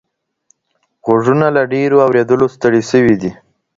غوږونه 1.05 1.47
له 1.55 1.61
ډیرو 1.73 1.97
اوریدلو 2.05 2.45
ستړي 2.55 2.81
سوي 2.91 3.15
دي. 3.21 3.31